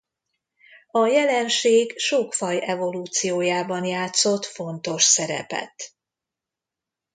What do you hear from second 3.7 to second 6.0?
játszott fontos szerepet.